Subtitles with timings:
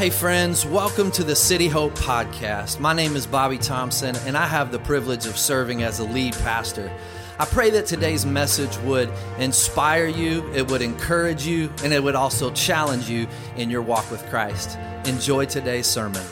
[0.00, 2.80] Hey, friends, welcome to the City Hope Podcast.
[2.80, 6.32] My name is Bobby Thompson, and I have the privilege of serving as a lead
[6.36, 6.90] pastor.
[7.38, 12.14] I pray that today's message would inspire you, it would encourage you, and it would
[12.14, 13.28] also challenge you
[13.58, 14.78] in your walk with Christ.
[15.04, 16.24] Enjoy today's sermon.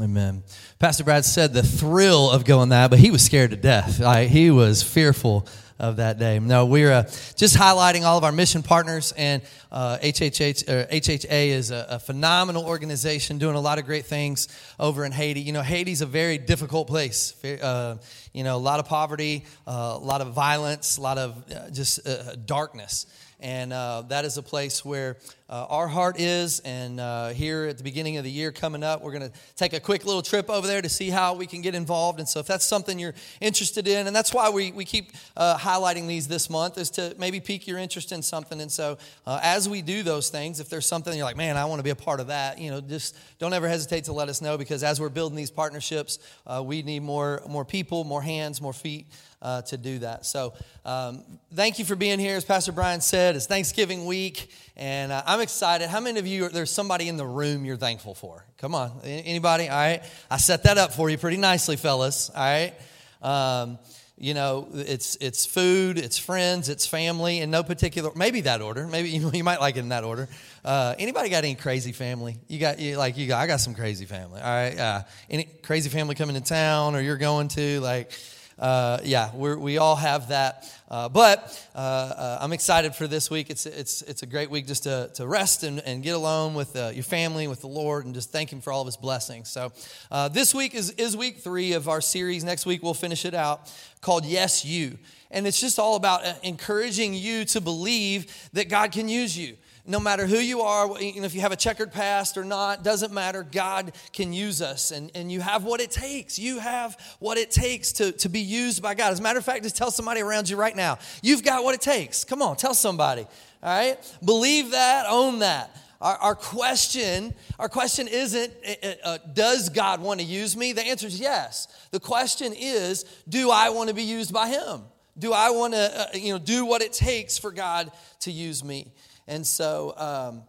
[0.00, 0.44] Amen.
[0.78, 4.00] Pastor Brad said the thrill of going that, but he was scared to death.
[4.00, 5.46] Like, he was fearful
[5.78, 6.38] of that day.
[6.38, 7.02] No, we're uh,
[7.36, 11.98] just highlighting all of our mission partners, and uh, HHH, or HHA is a, a,
[11.98, 14.48] phenomenal organization doing a lot of great things
[14.80, 15.40] over in Haiti.
[15.40, 17.34] You know, Haiti's a very difficult place.
[17.44, 17.98] Uh,
[18.32, 21.70] you know, a lot of poverty, uh, a lot of violence, a lot of uh,
[21.70, 23.06] just uh, darkness.
[23.38, 25.18] And that is a place where
[25.48, 26.60] uh, our heart is.
[26.60, 29.72] And uh, here at the beginning of the year coming up, we're going to take
[29.72, 32.18] a quick little trip over there to see how we can get involved.
[32.18, 35.56] And so, if that's something you're interested in, and that's why we, we keep uh,
[35.56, 38.60] highlighting these this month, is to maybe pique your interest in something.
[38.60, 41.64] And so, uh, as we do those things, if there's something you're like, man, I
[41.66, 44.28] want to be a part of that, you know, just don't ever hesitate to let
[44.28, 48.22] us know because as we're building these partnerships, uh, we need more, more people, more
[48.22, 49.06] hands, more feet.
[49.42, 50.24] Uh, to do that.
[50.24, 50.54] So,
[50.86, 51.22] um,
[51.54, 52.36] thank you for being here.
[52.36, 55.90] As Pastor Brian said, it's Thanksgiving week, and uh, I'm excited.
[55.90, 58.46] How many of you, there's somebody in the room you're thankful for?
[58.56, 59.02] Come on.
[59.04, 59.68] Anybody?
[59.68, 60.02] All right.
[60.30, 62.30] I set that up for you pretty nicely, fellas.
[62.30, 62.72] All right.
[63.20, 63.78] Um,
[64.16, 68.86] you know, it's, it's food, it's friends, it's family, in no particular, maybe that order.
[68.86, 70.26] Maybe you, you might like it in that order.
[70.64, 72.38] Uh, anybody got any crazy family?
[72.48, 74.40] You got, you, like, you got, I got some crazy family.
[74.40, 74.78] All right.
[74.78, 78.10] Uh, any crazy family coming to town or you're going to, like,
[78.58, 80.72] uh, yeah, we all have that.
[80.88, 83.50] Uh, but uh, uh, I'm excited for this week.
[83.50, 86.74] It's, it's, it's a great week just to, to rest and, and get alone with
[86.76, 89.50] uh, your family, with the Lord, and just thank Him for all of His blessings.
[89.50, 89.72] So
[90.10, 92.44] uh, this week is, is week three of our series.
[92.44, 94.96] Next week we'll finish it out called Yes, You.
[95.30, 100.00] And it's just all about encouraging you to believe that God can use you no
[100.00, 103.42] matter who you are, if you have a checkered past or not, doesn't matter.
[103.42, 106.38] God can use us, and, and you have what it takes.
[106.38, 109.12] You have what it takes to, to be used by God.
[109.12, 111.74] As a matter of fact, just tell somebody around you right now, you've got what
[111.74, 112.24] it takes.
[112.24, 113.26] Come on, tell somebody.
[113.62, 114.18] All right?
[114.24, 115.74] Believe that, own that.
[116.00, 120.72] Our, our question, our question isn't, uh, uh does God want to use me?
[120.72, 121.68] The answer is yes.
[121.90, 124.82] The question is, do I want to be used by Him?
[125.18, 127.90] Do I want to, uh, you know, do what it takes for God
[128.20, 128.92] to use me?
[129.28, 130.42] And so, um,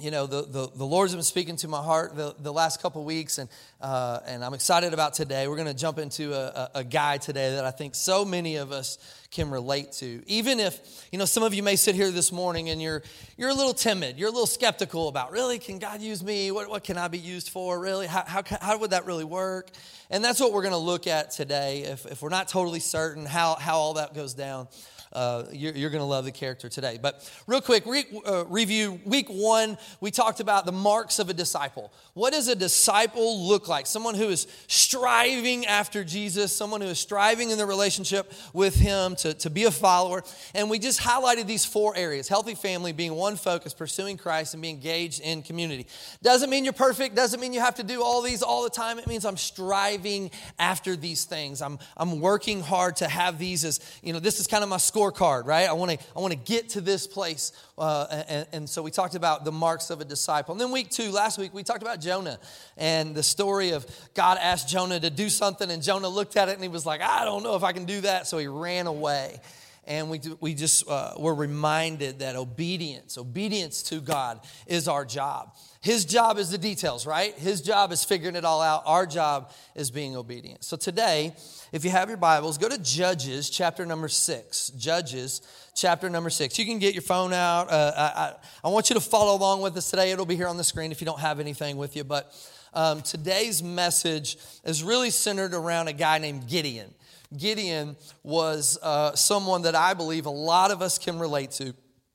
[0.00, 3.04] you know, the, the, the, Lord's been speaking to my heart the, the last couple
[3.04, 3.48] weeks, and,
[3.80, 5.46] uh, and I'm excited about today.
[5.46, 8.56] We're going to jump into a, a, a guy today that I think so many
[8.56, 8.98] of us
[9.30, 10.20] can relate to.
[10.26, 13.04] Even if, you know, some of you may sit here this morning and you're,
[13.36, 16.50] you're a little timid, you're a little skeptical about, really, can God use me?
[16.50, 17.78] What, what can I be used for?
[17.78, 18.08] Really?
[18.08, 19.70] How, how, how would that really work?
[20.10, 21.82] And that's what we're going to look at today.
[21.82, 24.66] If, if we're not totally certain how, how all that goes down,
[25.14, 26.98] uh, you're, you're going to love the character today.
[27.00, 31.34] But real quick, re- uh, review week one, we talked about the marks of a
[31.34, 31.92] disciple.
[32.14, 33.86] What does a disciple look like?
[33.86, 39.16] Someone who is striving after Jesus, someone who is striving in the relationship with Him
[39.16, 40.22] to, to be a follower.
[40.54, 44.62] And we just highlighted these four areas healthy family being one focus, pursuing Christ, and
[44.62, 45.86] being engaged in community.
[46.22, 48.98] Doesn't mean you're perfect, doesn't mean you have to do all these all the time.
[48.98, 51.62] It means I'm striving after these things.
[51.62, 54.78] I'm, I'm working hard to have these as, you know, this is kind of my
[54.78, 55.68] score scorecard, right?
[55.68, 58.90] I want to I want to get to this place, uh, and, and, so we
[58.90, 60.52] talked about the marks of a disciple.
[60.52, 62.38] And then week two, last week we talked about Jonah
[62.76, 66.54] and the story of God asked Jonah to do something, and Jonah looked at it
[66.54, 68.86] and he was like, I don't know if I can do that, so he ran
[68.86, 69.40] away.
[69.86, 75.54] And we, we just uh, were reminded that obedience, obedience to God is our job.
[75.84, 77.34] His job is the details, right?
[77.34, 78.84] His job is figuring it all out.
[78.86, 80.64] Our job is being obedient.
[80.64, 81.34] So today,
[81.72, 84.68] if you have your Bibles, go to Judges chapter number six.
[84.78, 85.42] Judges
[85.74, 86.58] chapter number six.
[86.58, 87.70] You can get your phone out.
[87.70, 88.32] Uh, I,
[88.66, 90.10] I, want you to follow along with us today.
[90.10, 92.04] It'll be here on the screen if you don't have anything with you.
[92.04, 92.32] But
[92.72, 96.94] um, today's message is really centered around a guy named Gideon.
[97.36, 101.74] Gideon was uh, someone that I believe a lot of us can relate to.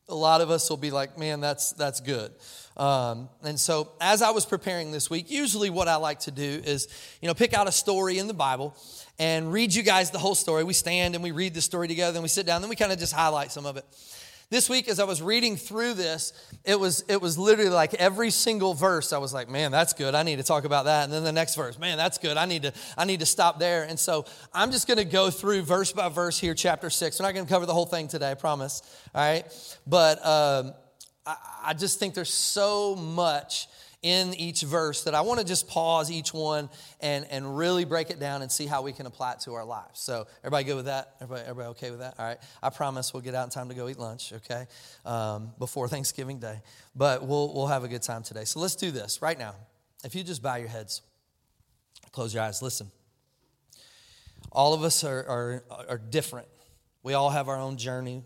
[0.09, 2.31] A lot of us will be like, man, that's, that's good.
[2.75, 6.61] Um, and so, as I was preparing this week, usually what I like to do
[6.63, 6.87] is,
[7.21, 8.75] you know, pick out a story in the Bible
[9.19, 10.63] and read you guys the whole story.
[10.63, 12.77] We stand and we read the story together, and we sit down, and then we
[12.77, 13.85] kind of just highlight some of it.
[14.51, 16.33] This week, as I was reading through this,
[16.65, 19.13] it was it was literally like every single verse.
[19.13, 20.15] I was like, "Man, that's good.
[20.15, 22.35] I need to talk about that." And then the next verse, "Man, that's good.
[22.35, 25.29] I need to I need to stop there." And so I'm just going to go
[25.29, 27.19] through verse by verse here, chapter six.
[27.19, 28.81] We're not going to cover the whole thing today, I promise.
[29.13, 29.45] All right,
[29.85, 30.25] but.
[30.25, 30.73] Um,
[31.63, 33.67] I, just think there's so much
[34.01, 36.69] in each verse that I want to just pause each one
[37.01, 39.65] and, and really break it down and see how we can apply it to our
[39.65, 39.99] lives.
[39.99, 41.15] So, everybody good with that?
[41.19, 42.15] Everybody, everybody okay with that?
[42.17, 42.37] All right.
[42.63, 44.67] I promise we'll get out in time to go eat lunch, okay,
[45.05, 46.61] um, before Thanksgiving Day.
[46.95, 48.45] But we'll, we'll have a good time today.
[48.45, 49.55] So, let's do this right now.
[50.05, 51.01] If you just bow your heads,
[52.13, 52.89] close your eyes, listen.
[54.51, 56.47] All of us are, are, are different.
[57.03, 58.23] We all have our own journey.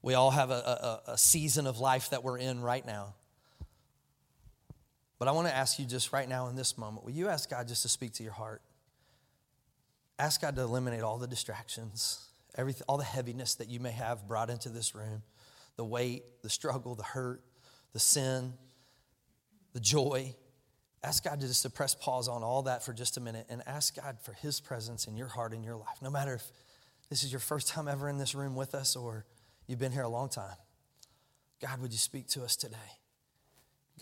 [0.00, 3.14] We all have a, a, a season of life that we're in right now.
[5.22, 7.48] But I want to ask you just right now in this moment will you ask
[7.48, 8.60] God just to speak to your heart?
[10.18, 12.26] Ask God to eliminate all the distractions,
[12.56, 15.22] everything, all the heaviness that you may have brought into this room
[15.76, 17.40] the weight, the struggle, the hurt,
[17.92, 18.54] the sin,
[19.74, 20.34] the joy.
[21.04, 23.62] Ask God to just to press pause on all that for just a minute and
[23.64, 26.02] ask God for His presence in your heart and your life.
[26.02, 26.50] No matter if
[27.10, 29.24] this is your first time ever in this room with us or
[29.68, 30.56] you've been here a long time.
[31.60, 32.98] God, would you speak to us today?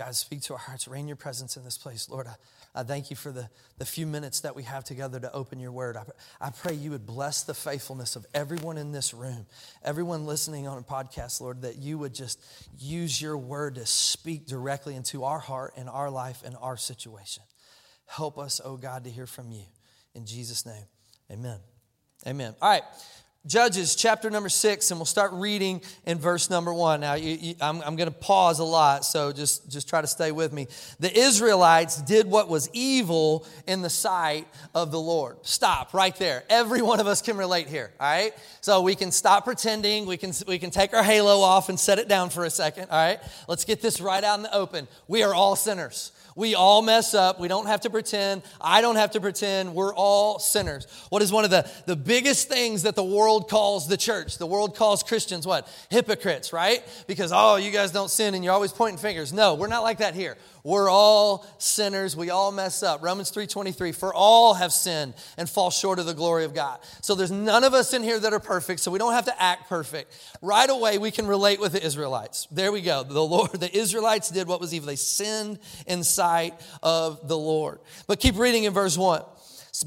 [0.00, 0.88] God, speak to our hearts.
[0.88, 2.08] Rain your presence in this place.
[2.08, 2.36] Lord, I,
[2.74, 5.72] I thank you for the, the few minutes that we have together to open your
[5.72, 5.98] word.
[5.98, 6.04] I,
[6.40, 9.44] I pray you would bless the faithfulness of everyone in this room,
[9.82, 12.42] everyone listening on a podcast, Lord, that you would just
[12.78, 17.42] use your word to speak directly into our heart and our life and our situation.
[18.06, 19.64] Help us, oh God, to hear from you.
[20.14, 20.84] In Jesus' name,
[21.30, 21.58] amen.
[22.26, 22.54] Amen.
[22.62, 22.84] All right.
[23.46, 27.00] Judges chapter number six, and we'll start reading in verse number one.
[27.00, 30.06] Now, you, you, I'm, I'm going to pause a lot, so just, just try to
[30.06, 30.66] stay with me.
[30.98, 35.38] The Israelites did what was evil in the sight of the Lord.
[35.40, 36.44] Stop right there.
[36.50, 38.34] Every one of us can relate here, all right?
[38.60, 40.04] So we can stop pretending.
[40.04, 42.88] We can, we can take our halo off and set it down for a second,
[42.90, 43.20] all right?
[43.48, 44.86] Let's get this right out in the open.
[45.08, 46.12] We are all sinners.
[46.40, 47.38] We all mess up.
[47.38, 48.40] We don't have to pretend.
[48.62, 49.74] I don't have to pretend.
[49.74, 50.86] We're all sinners.
[51.10, 54.38] What is one of the, the biggest things that the world calls the church?
[54.38, 55.68] The world calls Christians what?
[55.90, 56.82] Hypocrites, right?
[57.06, 59.34] Because, oh, you guys don't sin and you're always pointing fingers.
[59.34, 60.38] No, we're not like that here.
[60.62, 62.16] We're all sinners.
[62.16, 63.02] We all mess up.
[63.02, 66.80] Romans 3:23, for all have sinned and fall short of the glory of God.
[67.00, 69.42] So there's none of us in here that are perfect, so we don't have to
[69.42, 70.14] act perfect.
[70.42, 72.46] Right away we can relate with the Israelites.
[72.50, 73.02] There we go.
[73.02, 74.86] The Lord, the Israelites did what was evil.
[74.86, 77.80] They sinned in sight of the Lord.
[78.06, 79.22] But keep reading in verse 1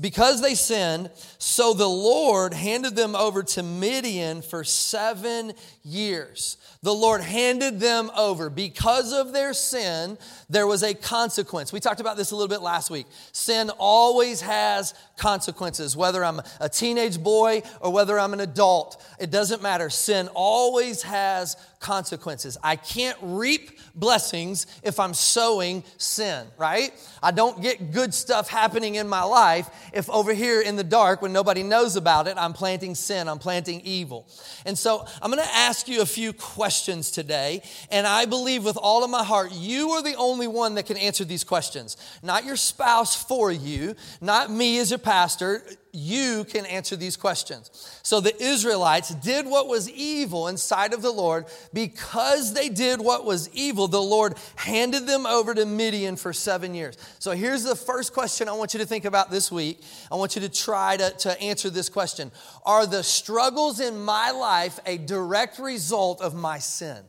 [0.01, 6.57] because they sinned, so the Lord handed them over to Midian for seven years.
[6.81, 8.49] The Lord handed them over.
[8.49, 10.17] Because of their sin,
[10.49, 11.73] there was a consequence.
[11.73, 13.05] We talked about this a little bit last week.
[13.31, 19.03] Sin always has consequences, whether I'm a teenage boy or whether I'm an adult.
[19.19, 19.89] It doesn't matter.
[19.89, 22.57] Sin always has consequences.
[22.63, 26.93] I can't reap blessings if I'm sowing sin, right?
[27.21, 31.21] I don't get good stuff happening in my life if over here in the dark,
[31.21, 34.27] when nobody knows about it, I'm planting sin, I'm planting evil.
[34.65, 39.03] And so I'm gonna ask you a few questions today, and I believe with all
[39.03, 41.97] of my heart, you are the only one that can answer these questions.
[42.21, 45.63] Not your spouse for you, not me as your pastor
[45.95, 47.69] you can answer these questions.
[48.01, 51.45] So the Israelites did what was evil in sight of the Lord.
[51.71, 56.73] Because they did what was evil, the Lord handed them over to Midian for seven
[56.73, 56.97] years.
[57.19, 59.81] So here's the first question I want you to think about this week.
[60.11, 62.31] I want you to try to, to answer this question
[62.65, 67.03] Are the struggles in my life a direct result of my sin?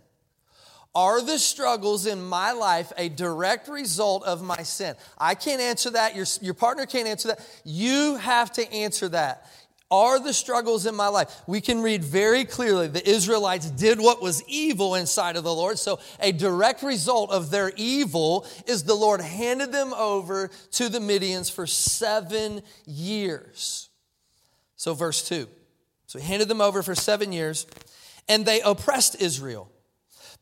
[0.94, 4.94] Are the struggles in my life a direct result of my sin?
[5.18, 6.14] I can't answer that.
[6.14, 7.40] Your, your partner can't answer that.
[7.64, 9.50] You have to answer that.
[9.90, 11.42] Are the struggles in my life?
[11.46, 15.78] We can read very clearly the Israelites did what was evil inside of the Lord.
[15.78, 21.00] So, a direct result of their evil is the Lord handed them over to the
[21.00, 23.88] Midians for seven years.
[24.76, 25.46] So, verse 2.
[26.06, 27.66] So, he handed them over for seven years,
[28.26, 29.70] and they oppressed Israel.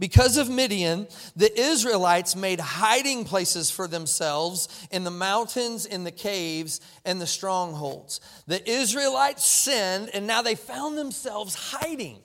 [0.03, 1.07] Because of Midian,
[1.37, 7.27] the Israelites made hiding places for themselves in the mountains, in the caves, and the
[7.29, 8.21] strongholds.
[8.49, 12.19] The Israelites sinned, and now they found themselves hiding.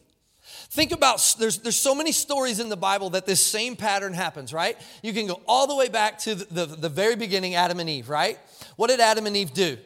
[0.71, 4.51] Think about there's there's so many stories in the Bible that this same pattern happens,
[4.51, 4.75] right?
[5.03, 7.87] You can go all the way back to the, the, the very beginning, Adam and
[7.87, 8.39] Eve, right?
[8.77, 9.77] What did Adam and Eve do?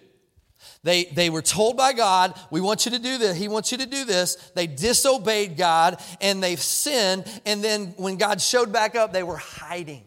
[0.83, 3.37] They, they were told by God, we want you to do this.
[3.37, 4.35] He wants you to do this.
[4.55, 7.25] They disobeyed God and they've sinned.
[7.45, 10.03] And then when God showed back up, they were hiding.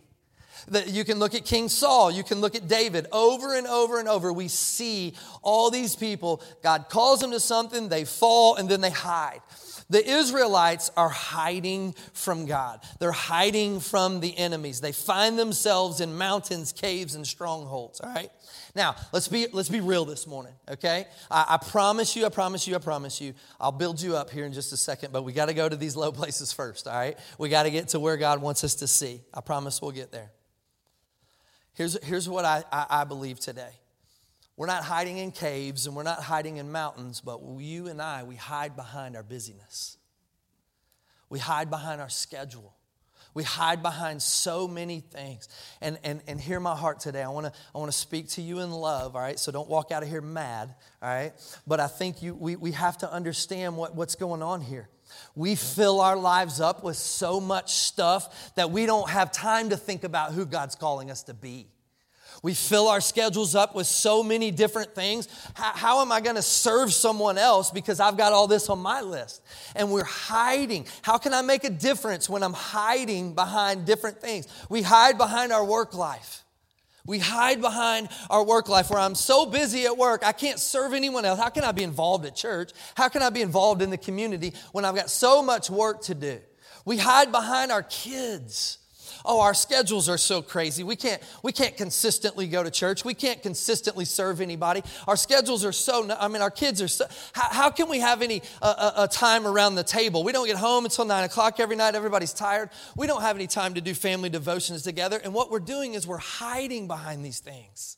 [0.68, 3.06] That You can look at King Saul, you can look at David.
[3.12, 6.42] Over and over and over, we see all these people.
[6.62, 9.42] God calls them to something, they fall, and then they hide.
[9.90, 12.80] The Israelites are hiding from God.
[13.00, 14.80] They're hiding from the enemies.
[14.80, 18.30] They find themselves in mountains, caves, and strongholds, all right?
[18.74, 21.06] Now, let's be, let's be real this morning, okay?
[21.30, 24.46] I, I promise you, I promise you, I promise you, I'll build you up here
[24.46, 26.94] in just a second, but we got to go to these low places first, all
[26.94, 27.18] right?
[27.38, 29.20] We got to get to where God wants us to see.
[29.32, 30.30] I promise we'll get there.
[31.74, 33.70] Here's, here's what I, I, I believe today.
[34.56, 38.22] We're not hiding in caves and we're not hiding in mountains, but you and I,
[38.22, 39.98] we hide behind our busyness.
[41.28, 42.76] We hide behind our schedule.
[43.34, 45.48] We hide behind so many things.
[45.80, 47.22] And, and, and hear my heart today.
[47.22, 49.38] I want to I wanna speak to you in love, all right?
[49.40, 51.32] So don't walk out of here mad, all right?
[51.66, 54.88] But I think you, we, we have to understand what, what's going on here.
[55.34, 59.76] We fill our lives up with so much stuff that we don't have time to
[59.76, 61.66] think about who God's calling us to be.
[62.44, 65.28] We fill our schedules up with so many different things.
[65.54, 68.80] How, how am I going to serve someone else because I've got all this on
[68.80, 69.40] my list?
[69.74, 70.86] And we're hiding.
[71.00, 74.46] How can I make a difference when I'm hiding behind different things?
[74.68, 76.44] We hide behind our work life.
[77.06, 80.92] We hide behind our work life where I'm so busy at work, I can't serve
[80.92, 81.40] anyone else.
[81.40, 82.72] How can I be involved at church?
[82.94, 86.14] How can I be involved in the community when I've got so much work to
[86.14, 86.40] do?
[86.84, 88.83] We hide behind our kids.
[89.24, 90.84] Oh, our schedules are so crazy.
[90.84, 93.04] We can't, we can't consistently go to church.
[93.04, 94.82] We can't consistently serve anybody.
[95.06, 98.22] Our schedules are so, I mean, our kids are so, how, how can we have
[98.22, 100.24] any uh, a time around the table?
[100.24, 101.94] We don't get home until nine o'clock every night.
[101.94, 102.70] Everybody's tired.
[102.96, 105.20] We don't have any time to do family devotions together.
[105.22, 107.96] And what we're doing is we're hiding behind these things.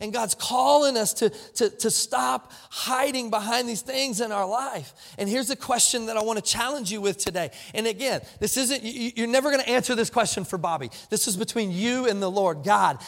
[0.00, 4.92] And God's calling us to, to, to stop hiding behind these things in our life.
[5.18, 7.50] And here's a question that I want to challenge you with today.
[7.74, 10.90] And again, this isn't, you're never going to answer this question for Bobby.
[11.10, 12.64] This is between you and the Lord.
[12.64, 12.98] God,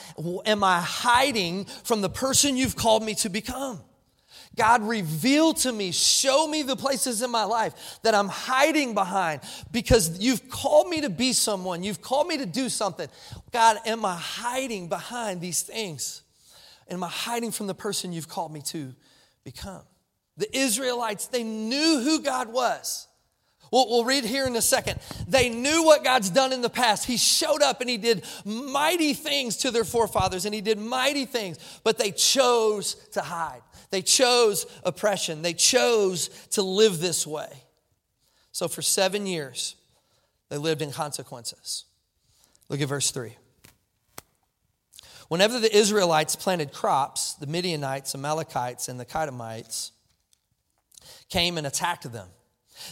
[0.46, 3.80] am I hiding from the person you've called me to become?
[4.56, 9.40] God, reveal to me, show me the places in my life that I'm hiding behind
[9.72, 13.08] because you've called me to be someone, you've called me to do something.
[13.52, 16.22] God, am I hiding behind these things?
[16.88, 18.94] Am I hiding from the person you've called me to
[19.44, 19.82] become?
[20.36, 23.06] The Israelites, they knew who God was.
[23.70, 25.00] We'll, we'll, read here in a second.
[25.26, 27.06] They knew what God's done in the past.
[27.06, 31.24] He showed up and He did mighty things to their forefathers, and He did mighty
[31.24, 33.62] things, but they chose to hide.
[33.90, 35.42] They chose oppression.
[35.42, 37.64] They chose to live this way.
[38.52, 39.76] So for seven years,
[40.50, 41.84] they lived in consequences.
[42.68, 43.36] Look at verse 3.
[45.28, 49.90] Whenever the Israelites planted crops, the Midianites, Amalekites, and the Qedemites
[51.28, 52.28] came and attacked them.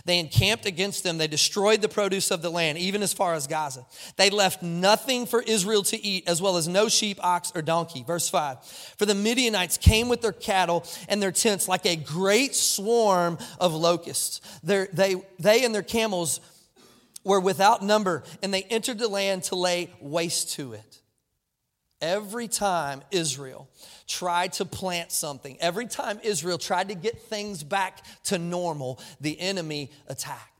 [0.05, 1.19] They encamped against them.
[1.19, 3.85] They destroyed the produce of the land, even as far as Gaza.
[4.17, 8.05] They left nothing for Israel to eat, as well as no sheep, ox, or donkey.
[8.07, 8.65] Verse 5
[8.97, 13.75] For the Midianites came with their cattle and their tents like a great swarm of
[13.75, 14.41] locusts.
[14.63, 16.41] they, they and their camels
[17.25, 21.02] were without number, and they entered the land to lay waste to it.
[22.03, 23.69] Every time Israel
[24.09, 29.41] tried to plant something, every time Israel tried to get things back to normal, the
[29.41, 30.52] enemy attacked.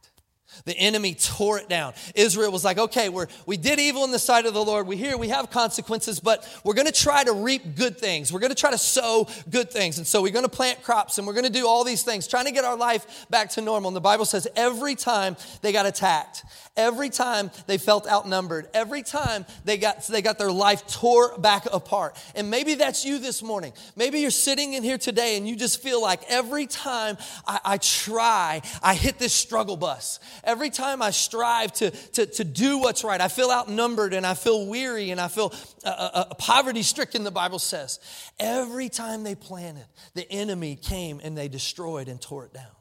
[0.65, 1.95] The enemy tore it down.
[2.15, 4.87] Israel was like, okay, we're, we did evil in the sight of the Lord.
[4.87, 8.33] We hear we have consequences, but we're going to try to reap good things.
[8.33, 9.99] We're going to try to sow good things.
[9.99, 12.27] And so we're going to plant crops and we're going to do all these things,
[12.27, 13.89] trying to get our life back to normal.
[13.89, 16.45] And the Bible says every time they got attacked,
[16.77, 21.67] every time they felt outnumbered, every time they got, they got their life tore back
[21.73, 22.17] apart.
[22.35, 23.73] And maybe that's you this morning.
[23.97, 27.77] Maybe you're sitting in here today and you just feel like every time I, I
[27.79, 30.19] try, I hit this struggle bus.
[30.45, 34.35] Every time I strive to, to, to do what's right, I feel outnumbered and I
[34.35, 35.53] feel weary and I feel
[35.85, 38.01] uh, uh, uh poverty stricken, the Bible says.
[38.41, 42.75] Every time they planted, the enemy came and they destroyed and tore it down.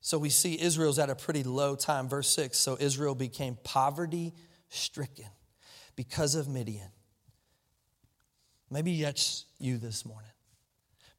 [0.00, 2.08] So we see Israel's at a pretty low time.
[2.08, 4.34] Verse 6 So Israel became poverty
[4.68, 5.28] stricken
[5.96, 6.90] because of Midian.
[8.70, 10.30] Maybe that's you this morning.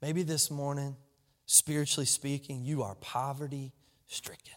[0.02, 0.96] Maybe this morning,
[1.46, 3.74] spiritually speaking, you are poverty
[4.08, 4.54] stricken.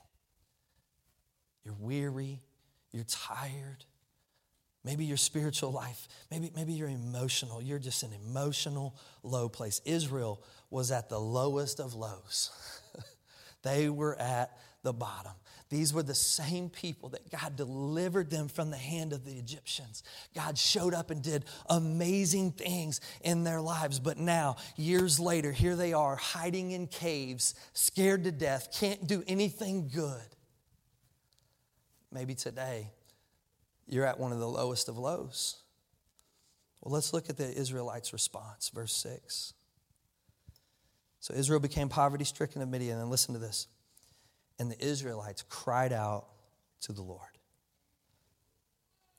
[1.64, 2.42] You're weary,
[2.92, 3.84] you're tired.
[4.84, 7.60] Maybe your spiritual life, maybe, maybe you're emotional.
[7.60, 9.82] You're just an emotional low place.
[9.84, 12.50] Israel was at the lowest of lows.
[13.62, 15.32] they were at the bottom.
[15.70, 20.02] These were the same people that God delivered them from the hand of the Egyptians.
[20.34, 24.00] God showed up and did amazing things in their lives.
[24.00, 29.22] But now, years later, here they are hiding in caves, scared to death, can't do
[29.26, 30.36] anything good.
[32.12, 32.90] Maybe today
[33.86, 35.62] you're at one of the lowest of lows.
[36.80, 39.54] Well, let's look at the Israelites' response, verse 6.
[41.20, 43.66] So Israel became poverty stricken of Midian, and listen to this.
[44.58, 46.26] And the Israelites cried out
[46.82, 47.20] to the Lord.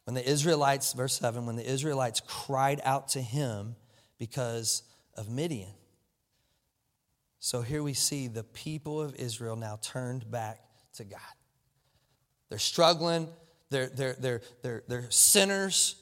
[0.06, 3.76] When the Israelites, verse 7, when the Israelites cried out to him
[4.18, 4.84] because
[5.16, 5.74] of Midian.
[7.40, 10.62] So here we see the people of Israel now turned back
[10.94, 11.20] to God.
[12.50, 13.28] They're struggling,
[13.70, 15.96] they're, they're, they're, they're, they're sinners,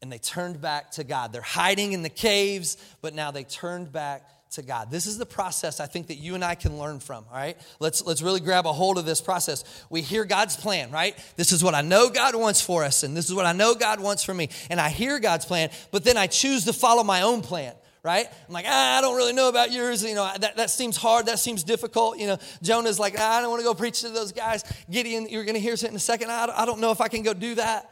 [0.00, 1.32] and they turned back to God.
[1.32, 4.90] They're hiding in the caves, but now they turned back to God.
[4.90, 7.58] This is the process I think that you and I can learn from, all right?
[7.80, 9.64] Let's let's really grab a hold of this process.
[9.90, 11.16] We hear God's plan, right?
[11.36, 13.74] This is what I know God wants for us and this is what I know
[13.74, 14.48] God wants for me.
[14.70, 17.74] And I hear God's plan, but then I choose to follow my own plan.
[18.08, 18.26] Right?
[18.48, 20.02] I'm like, ah, I don't really know about yours.
[20.02, 21.26] You know, that, that seems hard.
[21.26, 22.16] That seems difficult.
[22.16, 24.64] You know, Jonah's like, ah, I don't want to go preach to those guys.
[24.90, 26.30] Gideon, you're going to hear it in a second.
[26.30, 27.86] I I don't know if I can go do that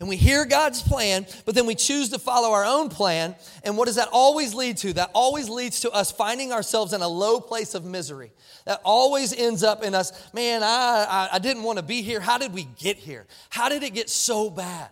[0.00, 3.36] and we hear God's plan, but then we choose to follow our own plan.
[3.62, 4.94] And what does that always lead to?
[4.94, 8.32] That always leads to us finding ourselves in a low place of misery.
[8.64, 12.18] That always ends up in us, man, I, I, I didn't want to be here.
[12.18, 13.26] How did we get here?
[13.50, 14.88] How did it get so bad?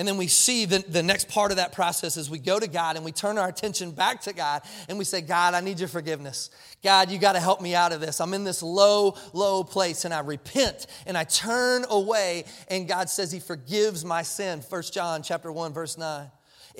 [0.00, 2.66] And then we see the, the next part of that process is we go to
[2.66, 5.78] God and we turn our attention back to God and we say, God, I need
[5.78, 6.48] your forgiveness.
[6.82, 8.18] God, you got to help me out of this.
[8.18, 13.10] I'm in this low, low place and I repent and I turn away and God
[13.10, 14.62] says he forgives my sin.
[14.62, 16.30] First John chapter 1 verse 9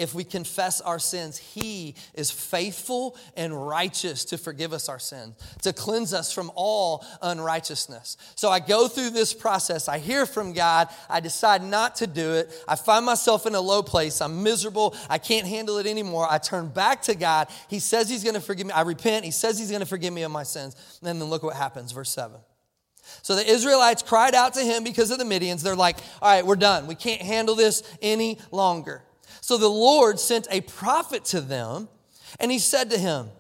[0.01, 5.37] if we confess our sins, He is faithful and righteous to forgive us our sins,
[5.63, 8.17] to cleanse us from all unrighteousness.
[8.35, 9.89] So I go through this process.
[9.89, 10.89] I hear from God.
[11.09, 12.51] I decide not to do it.
[12.67, 14.21] I find myself in a low place.
[14.21, 14.97] I'm miserable.
[15.09, 16.27] I can't handle it anymore.
[16.31, 17.49] I turn back to God.
[17.69, 18.73] He says He's going to forgive me.
[18.73, 19.25] I repent.
[19.25, 20.75] He says He's going to forgive me of my sins.
[21.01, 22.41] And then look what happens, verse 7.
[23.23, 25.63] So the Israelites cried out to him because of the Midians.
[25.63, 26.87] They're like, all right, we're done.
[26.87, 29.03] We can't handle this any longer.
[29.51, 31.89] So the Lord sent a prophet to them,
[32.39, 33.31] and he said to him,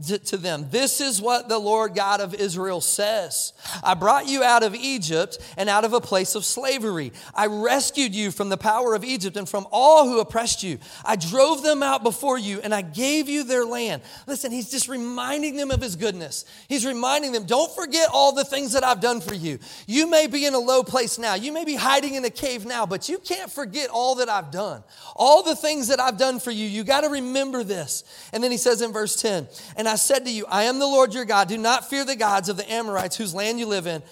[0.00, 3.52] to them, This is what the Lord God of Israel says
[3.84, 7.12] I brought you out of Egypt and out of a place of slavery.
[7.34, 10.78] I rescued you from the power of Egypt and from all who oppressed you.
[11.04, 14.02] I drove them out before you and I gave you their land.
[14.26, 16.44] Listen, he's just reminding them of his goodness.
[16.68, 19.58] He's reminding them, Don't forget all the things that I've done for you.
[19.86, 22.64] You may be in a low place now, you may be hiding in a cave
[22.64, 24.82] now, but you can't forget all that I've done.
[25.14, 26.66] All the things that I've done for you.
[26.66, 28.04] You got to remember this.
[28.32, 30.86] And then he says in verse 10, And I said to you, I am the
[30.86, 31.48] Lord your God.
[31.48, 34.02] Do not fear the gods of the Amorites whose land you live in.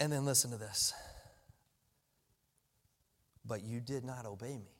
[0.00, 0.94] And then listen to this.
[3.44, 4.72] But you did not obey me.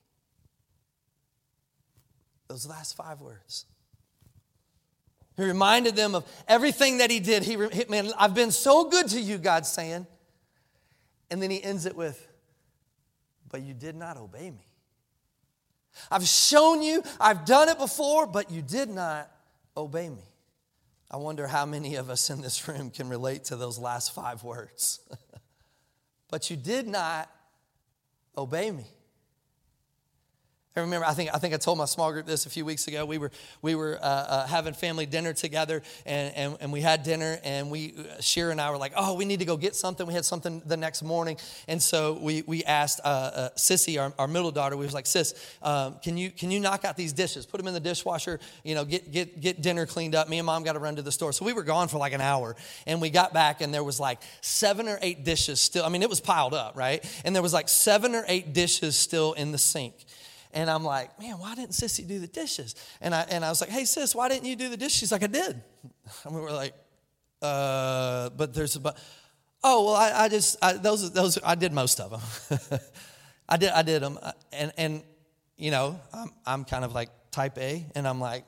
[2.48, 3.66] Those last five words.
[5.36, 7.42] He reminded them of everything that he did.
[7.42, 7.56] He,
[7.88, 10.06] man, I've been so good to you, God's saying.
[11.30, 12.26] And then he ends it with,
[13.50, 14.66] But you did not obey me.
[16.10, 19.30] I've shown you, I've done it before, but you did not
[19.76, 20.24] obey me.
[21.10, 24.42] I wonder how many of us in this room can relate to those last five
[24.42, 25.00] words.
[26.30, 27.30] but you did not
[28.36, 28.86] obey me.
[30.78, 32.86] I remember, I think, I think I told my small group this a few weeks
[32.86, 33.06] ago.
[33.06, 33.30] We were,
[33.62, 37.70] we were uh, uh, having family dinner together, and, and, and we had dinner, and
[37.70, 40.06] we, Shira and I were like, oh, we need to go get something.
[40.06, 41.38] We had something the next morning.
[41.66, 45.06] And so we, we asked uh, uh, Sissy, our, our middle daughter, we was like,
[45.06, 47.46] Sis, um, can, you, can you knock out these dishes?
[47.46, 50.28] Put them in the dishwasher, you know, get, get, get dinner cleaned up.
[50.28, 51.32] Me and mom got to run to the store.
[51.32, 52.54] So we were gone for like an hour,
[52.86, 55.86] and we got back, and there was like seven or eight dishes still.
[55.86, 57.02] I mean, it was piled up, right?
[57.24, 59.94] And there was like seven or eight dishes still in the sink.
[60.56, 62.74] And I'm like, man, why didn't Sissy do the dishes?
[63.02, 64.96] And I, and I was like, hey, sis, why didn't you do the dishes?
[64.96, 65.62] She's like, I did.
[66.24, 66.72] And we were like,
[67.42, 68.96] uh, but there's a, but,
[69.62, 72.80] oh, well, I, I just, I, those, those, I did most of them.
[73.48, 74.18] I did, I did them.
[74.50, 75.02] And, and,
[75.58, 78.44] you know, I'm, I'm kind of like type A, and I'm like,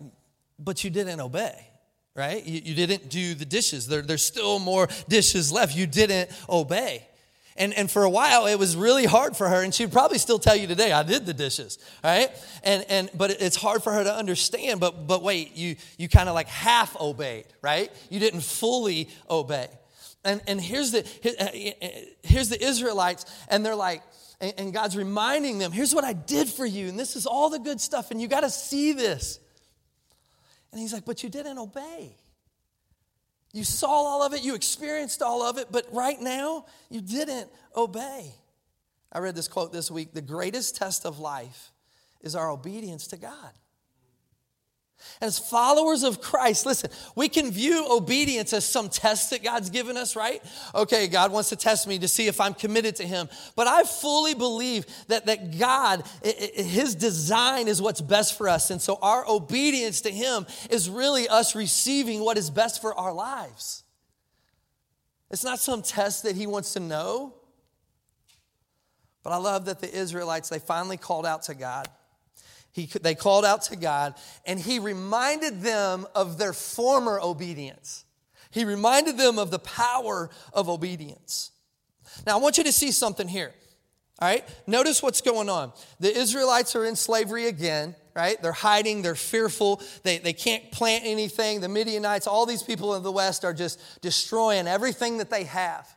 [0.59, 1.67] but you didn't obey
[2.15, 2.45] right?
[2.45, 3.87] You, you, didn't do the dishes.
[3.87, 5.77] There, there's still more dishes left.
[5.77, 7.07] You didn't obey.
[7.59, 9.63] And, and for a while, it was really hard for her.
[9.63, 12.31] And she'd probably still tell you today, I did the dishes, right?
[12.63, 14.81] And, and, but it's hard for her to understand.
[14.81, 17.93] But, but wait, you, you kind of like half obeyed, right?
[18.11, 19.69] You didn't fully obey.
[20.25, 21.89] And, and here's, the, uh, uh,
[22.23, 24.03] here's the Israelites, and they're like,
[24.41, 27.59] and God's reminding them, here's what I did for you, and this is all the
[27.59, 29.41] good stuff, and you got to see this.
[30.71, 32.15] And he's like, but you didn't obey.
[33.53, 37.51] You saw all of it, you experienced all of it, but right now you didn't
[37.75, 38.35] obey.
[39.11, 41.73] I read this quote this week the greatest test of life
[42.21, 43.53] is our obedience to God.
[45.21, 49.97] As followers of Christ, listen, we can view obedience as some test that God's given
[49.97, 50.43] us, right?
[50.75, 53.29] Okay, God wants to test me to see if I'm committed to Him.
[53.57, 58.71] But I fully believe that, that God, His design is what's best for us.
[58.71, 63.13] And so our obedience to Him is really us receiving what is best for our
[63.13, 63.85] lives.
[65.31, 67.35] It's not some test that He wants to know.
[69.23, 71.89] But I love that the Israelites, they finally called out to God.
[72.73, 78.05] He, they called out to God, and he reminded them of their former obedience.
[78.51, 81.51] He reminded them of the power of obedience.
[82.27, 83.53] Now, I want you to see something here.
[84.21, 85.73] All right, notice what's going on.
[86.01, 88.41] The Israelites are in slavery again, right?
[88.43, 91.61] They're hiding, they're fearful, they, they can't plant anything.
[91.61, 95.89] The Midianites, all these people in the West are just destroying everything that they have.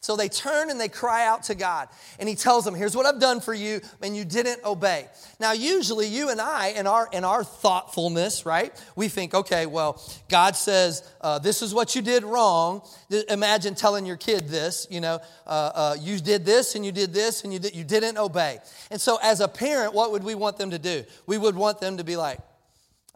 [0.00, 1.88] So they turn and they cry out to God.
[2.20, 5.06] And he tells them, Here's what I've done for you, and you didn't obey.
[5.40, 10.02] Now, usually you and I, in our, in our thoughtfulness, right, we think, okay, well,
[10.28, 12.82] God says, uh, This is what you did wrong.
[13.28, 17.12] Imagine telling your kid this, you know, uh, uh, you did this and you did
[17.12, 18.58] this and you, you didn't obey.
[18.90, 21.04] And so, as a parent, what would we want them to do?
[21.26, 22.38] We would want them to be like,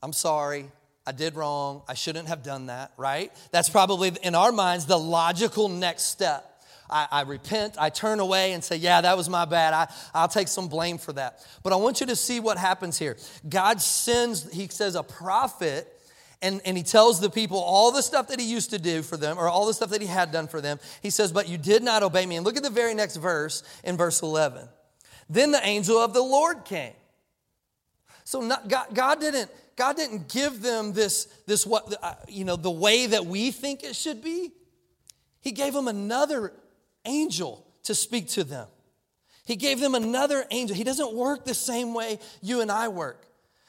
[0.03, 0.67] I'm sorry,
[1.07, 1.83] I did wrong.
[1.89, 3.33] I shouldn't have done that, right?
[3.51, 6.49] That's probably in our minds the logical next step.
[6.93, 9.73] I, I repent, I turn away and say, Yeah, that was my bad.
[9.75, 11.41] I, I'll take some blame for that.
[11.63, 13.17] But I want you to see what happens here.
[13.49, 15.89] God sends, he says, a prophet
[16.43, 19.17] and, and he tells the people all the stuff that he used to do for
[19.17, 20.81] them, or all the stuff that he had done for them.
[21.01, 22.37] He says, But you did not obey me.
[22.37, 24.69] And look at the very next verse in verse 11.
[25.31, 26.95] Then the angel of the Lord came.
[28.25, 32.57] So not, God, God, didn't, God didn't give them this, this what, uh, you know,
[32.57, 34.51] the way that we think it should be.
[35.41, 36.53] He gave them another
[37.05, 38.69] angel to speak to them.
[39.45, 40.77] He gave them another angel.
[40.77, 43.27] He doesn't work the same way you and I work.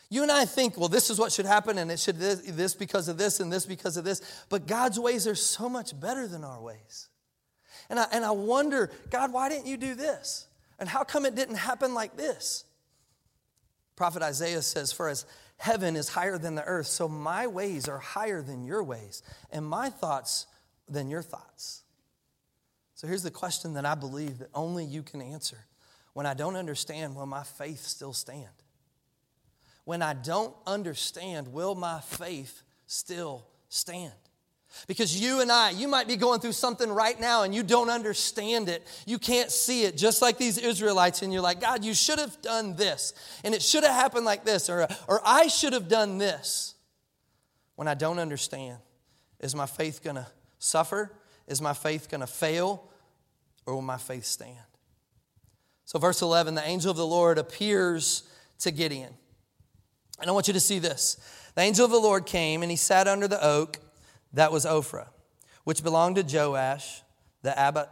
[0.09, 2.75] You and I think, well, this is what should happen, and it should this, this
[2.75, 4.21] because of this, and this because of this.
[4.49, 7.09] But God's ways are so much better than our ways.
[7.89, 10.45] And I, and I wonder, God, why didn't you do this?
[10.77, 12.65] And how come it didn't happen like this?
[13.95, 15.25] Prophet Isaiah says, For as
[15.57, 19.65] heaven is higher than the earth, so my ways are higher than your ways, and
[19.65, 20.45] my thoughts
[20.87, 21.82] than your thoughts.
[22.95, 25.57] So here's the question that I believe that only you can answer.
[26.13, 28.47] When I don't understand, will my faith still stand?
[29.83, 34.13] When I don't understand, will my faith still stand?
[34.87, 37.89] Because you and I, you might be going through something right now and you don't
[37.89, 38.87] understand it.
[39.05, 42.41] You can't see it, just like these Israelites, and you're like, God, you should have
[42.41, 46.17] done this, and it should have happened like this, or, or I should have done
[46.17, 46.73] this.
[47.75, 48.77] When I don't understand,
[49.39, 50.27] is my faith gonna
[50.59, 51.11] suffer?
[51.47, 52.89] Is my faith gonna fail?
[53.65, 54.57] or will my faith stand?
[55.85, 58.23] So, verse 11 the angel of the Lord appears
[58.59, 59.13] to Gideon.
[60.19, 61.17] And I want you to see this.
[61.55, 63.79] The angel of the Lord came and he sat under the oak
[64.33, 65.07] that was Ophrah,
[65.63, 67.01] which belonged to Joash,
[67.41, 67.89] the Abba,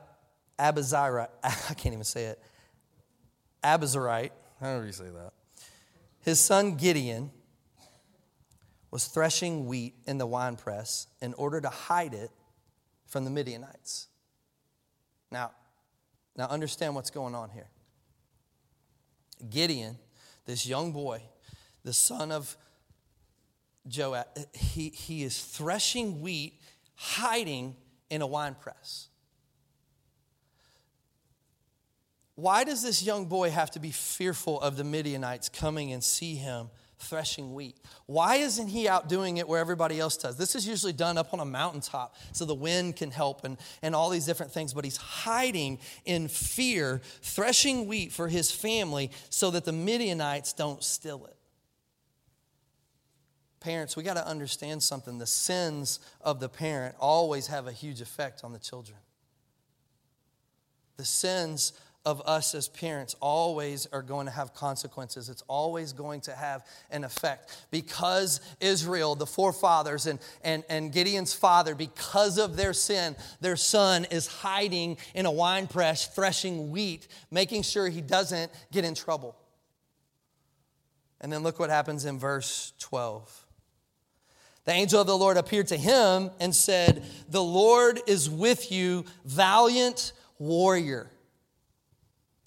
[0.57, 1.29] Abazirite.
[1.43, 2.41] I can't even say it.
[3.63, 4.31] Abazarite.
[4.59, 5.33] How do you say that?
[6.21, 7.31] His son Gideon
[8.91, 12.31] was threshing wheat in the winepress in order to hide it
[13.11, 14.07] from the Midianites.
[15.31, 15.51] Now,
[16.37, 17.67] now, understand what's going on here.
[19.49, 19.97] Gideon,
[20.45, 21.21] this young boy,
[21.83, 22.55] the son of
[23.85, 26.61] Joab, he, he is threshing wheat,
[26.95, 27.75] hiding
[28.09, 29.09] in a wine press.
[32.35, 36.35] Why does this young boy have to be fearful of the Midianites coming and see
[36.35, 36.69] him
[37.01, 37.77] threshing wheat.
[38.05, 40.37] Why isn't he out doing it where everybody else does?
[40.37, 43.95] This is usually done up on a mountaintop so the wind can help and, and
[43.95, 49.51] all these different things, but he's hiding in fear, threshing wheat for his family so
[49.51, 51.35] that the Midianites don't steal it.
[53.59, 55.19] Parents, we got to understand something.
[55.19, 58.97] The sins of the parent always have a huge effect on the children.
[60.97, 61.73] The sins
[62.05, 65.29] of us as parents always are going to have consequences.
[65.29, 67.67] It's always going to have an effect.
[67.69, 74.05] Because Israel, the forefathers, and, and, and Gideon's father, because of their sin, their son
[74.05, 79.35] is hiding in a wine press, threshing wheat, making sure he doesn't get in trouble.
[81.19, 83.45] And then look what happens in verse 12.
[84.65, 89.05] The angel of the Lord appeared to him and said, The Lord is with you,
[89.23, 91.09] valiant warrior.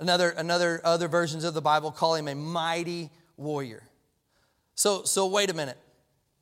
[0.05, 3.83] Another, another other versions of the Bible call him a mighty warrior.
[4.75, 5.79] So, so wait a minute.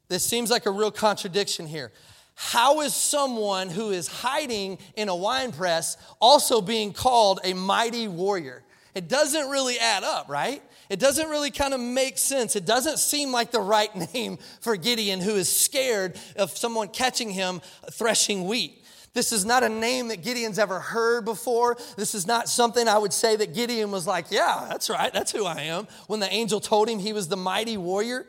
[0.09, 1.93] This seems like a real contradiction here.
[2.35, 8.09] How is someone who is hiding in a wine press also being called a mighty
[8.09, 8.65] warrior?
[8.97, 10.61] It doesn't really add up, right?
[10.91, 12.57] It doesn't really kind of make sense.
[12.57, 17.31] It doesn't seem like the right name for Gideon, who is scared of someone catching
[17.31, 17.61] him
[17.93, 18.82] threshing wheat.
[19.15, 21.77] This is not a name that Gideon's ever heard before.
[21.97, 25.33] This is not something I would say that Gideon was like, yeah, that's right, that's
[25.33, 25.87] who I am.
[26.07, 28.27] When the angel told him he was the mighty warrior.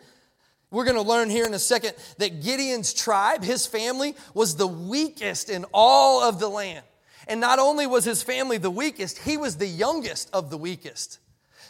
[0.72, 4.68] We're going to learn here in a second that Gideon's tribe, his family, was the
[4.68, 6.84] weakest in all of the land.
[7.28, 11.20] And not only was his family the weakest, he was the youngest of the weakest.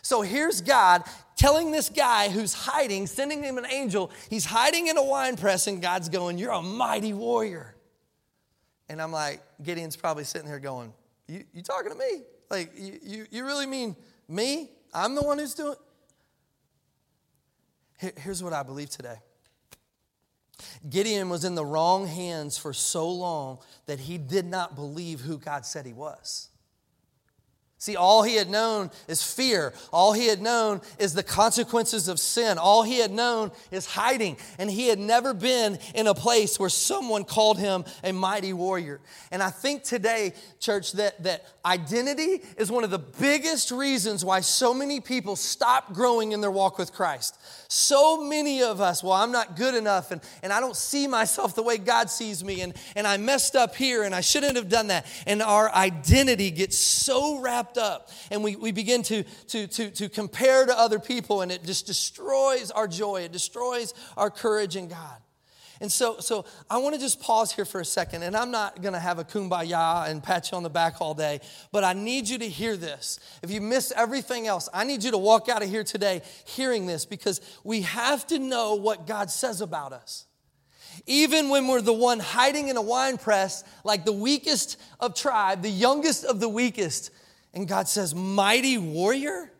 [0.02, 1.04] So here's God
[1.36, 5.67] telling this guy who's hiding, sending him an angel, he's hiding in a wine press,
[5.67, 7.72] and God's going, You're a mighty warrior.
[8.93, 10.93] And I'm like, Gideon's probably sitting here going,
[11.27, 12.21] You, you talking to me?
[12.51, 13.95] like, you, you, you really mean
[14.29, 14.69] me?
[14.93, 15.73] I'm the one who's doing
[17.99, 19.15] Here, Here's what I believe today.
[20.88, 25.39] Gideon was in the wrong hands for so long that he did not believe who
[25.39, 26.49] God said he was.
[27.84, 29.74] See, all he had known is fear.
[29.91, 32.58] All he had known is the consequences of sin.
[32.58, 34.38] All he had known is hiding.
[34.58, 39.02] And he had never been in a place where someone called him a mighty warrior.
[39.32, 44.39] And I think today, church, that, that identity is one of the biggest reasons why
[44.39, 47.38] so many people stop growing in their walk with Christ.
[47.67, 51.54] So many of us, well, I'm not good enough and, and I don't see myself
[51.54, 54.69] the way God sees me and, and I messed up here and I shouldn't have
[54.69, 55.06] done that.
[55.26, 60.09] And our identity gets so wrapped up and we, we begin to, to, to, to
[60.09, 63.21] compare to other people and it just destroys our joy.
[63.21, 65.17] It destroys our courage in God.
[65.83, 68.81] And so, so I want to just pause here for a second, and I'm not
[68.81, 71.41] going to have a kumbaya and pat you on the back all day,
[71.73, 73.19] but I need you to hear this.
[73.41, 76.86] If you miss everything else, I need you to walk out of here today hearing
[76.86, 80.25] this because we have to know what God says about us.
[81.05, 85.63] Even when we're the one hiding in a wine press, like the weakest of tribe,
[85.63, 87.12] the youngest of the weakest,
[87.53, 89.51] and God says, Mighty warrior.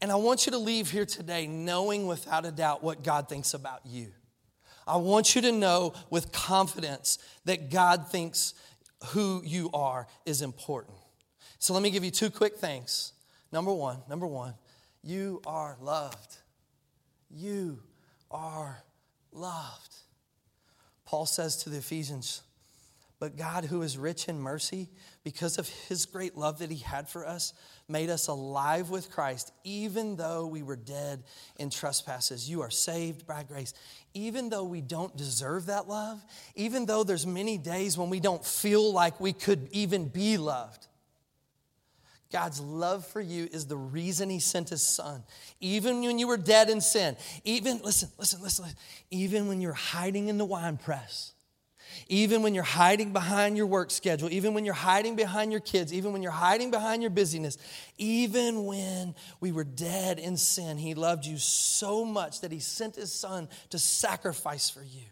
[0.00, 3.54] And I want you to leave here today knowing without a doubt what God thinks
[3.54, 4.08] about you.
[4.86, 8.54] I want you to know with confidence that God thinks
[9.08, 10.96] who you are is important.
[11.58, 13.12] So let me give you two quick things.
[13.52, 14.54] Number one, number one,
[15.04, 16.36] you are loved.
[17.30, 17.78] You
[18.30, 18.82] are
[19.30, 19.94] loved.
[21.04, 22.42] Paul says to the Ephesians,
[23.20, 24.88] but God, who is rich in mercy,
[25.24, 27.52] because of his great love that he had for us,
[27.88, 31.22] made us alive with Christ, even though we were dead
[31.56, 32.50] in trespasses.
[32.50, 33.72] You are saved by grace.
[34.14, 36.24] Even though we don't deserve that love,
[36.56, 40.88] even though there's many days when we don't feel like we could even be loved.
[42.32, 45.22] God's love for you is the reason he sent his son.
[45.60, 48.76] Even when you were dead in sin, even, listen, listen, listen, listen
[49.10, 51.34] even when you're hiding in the wine press,
[52.08, 55.92] even when you're hiding behind your work schedule, even when you're hiding behind your kids,
[55.92, 57.58] even when you're hiding behind your busyness,
[57.98, 62.96] even when we were dead in sin, He loved you so much that He sent
[62.96, 65.04] His Son to sacrifice for you.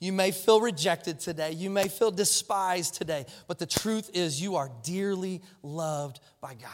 [0.00, 1.52] You may feel rejected today.
[1.52, 3.26] You may feel despised today.
[3.46, 6.70] But the truth is, you are dearly loved by God.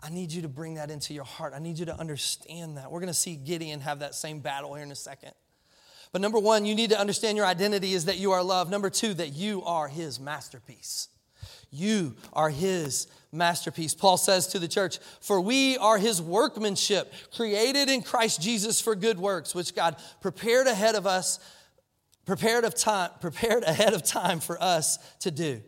[0.00, 1.52] I need you to bring that into your heart.
[1.54, 2.90] I need you to understand that.
[2.90, 5.32] We're going to see Gideon have that same battle here in a second.
[6.12, 8.70] But number one, you need to understand your identity is that you are loved.
[8.70, 11.08] Number two, that you are his masterpiece.
[11.70, 13.94] You are his masterpiece.
[13.94, 18.94] Paul says to the church, For we are his workmanship, created in Christ Jesus for
[18.94, 21.38] good works, which God prepared ahead of us,
[22.24, 25.60] prepared of time, prepared ahead of time for us to do.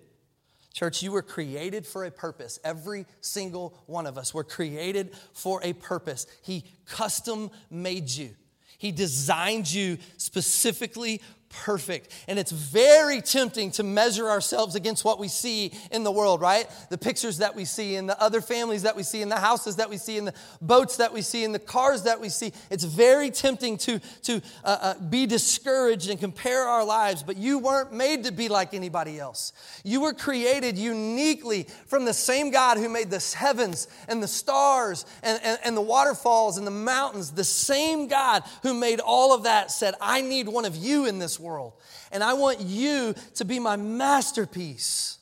[0.73, 2.59] Church, you were created for a purpose.
[2.63, 6.27] Every single one of us were created for a purpose.
[6.43, 8.31] He custom made you.
[8.81, 12.13] He designed you specifically perfect.
[12.29, 16.67] And it's very tempting to measure ourselves against what we see in the world, right?
[16.91, 19.77] The pictures that we see, and the other families that we see, in the houses
[19.77, 22.53] that we see, in the boats that we see, in the cars that we see.
[22.71, 27.59] It's very tempting to, to uh, uh, be discouraged and compare our lives, but you
[27.59, 29.53] weren't made to be like anybody else.
[29.83, 35.05] You were created uniquely from the same God who made the heavens and the stars
[35.23, 37.33] and, and, and the waterfalls and the mountains.
[37.33, 41.19] The same God who made all of that said, I need one of you in
[41.19, 41.75] this world.
[42.13, 45.19] And I want you to be my masterpiece.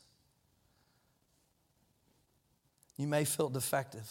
[2.97, 4.11] You may feel defective,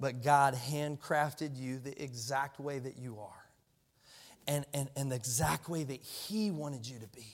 [0.00, 3.44] but God handcrafted you the exact way that you are
[4.46, 7.26] and, and, and the exact way that He wanted you to be.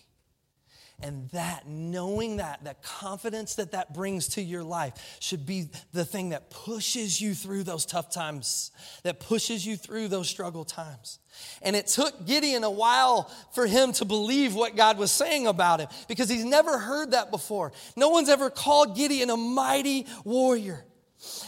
[1.02, 6.04] And that, knowing that, that confidence that that brings to your life should be the
[6.04, 8.70] thing that pushes you through those tough times,
[9.02, 11.18] that pushes you through those struggle times.
[11.62, 15.80] And it took Gideon a while for him to believe what God was saying about
[15.80, 17.72] him because he's never heard that before.
[17.96, 20.84] No one's ever called Gideon a mighty warrior.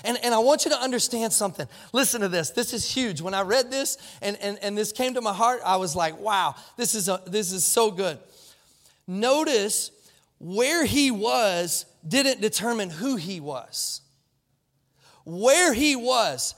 [0.05, 1.67] And, and I want you to understand something.
[1.93, 2.51] Listen to this.
[2.51, 3.21] This is huge.
[3.21, 6.19] When I read this and, and, and this came to my heart, I was like,
[6.21, 8.19] wow, this is, a, this is so good.
[9.07, 9.91] Notice
[10.39, 14.01] where he was didn't determine who he was.
[15.25, 16.55] Where he was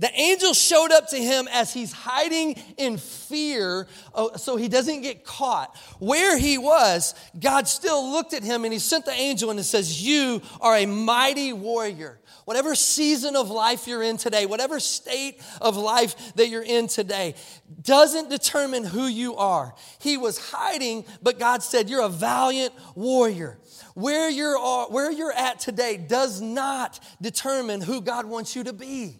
[0.00, 5.02] the angel showed up to him as he's hiding in fear uh, so he doesn't
[5.02, 5.76] get caught.
[5.98, 9.64] Where he was, God still looked at him and he sent the angel and it
[9.64, 12.18] says, You are a mighty warrior.
[12.46, 17.34] Whatever season of life you're in today, whatever state of life that you're in today,
[17.82, 19.74] doesn't determine who you are.
[20.00, 23.58] He was hiding, but God said, You're a valiant warrior.
[23.94, 29.18] where you're, where you're at today does not determine who God wants you to be.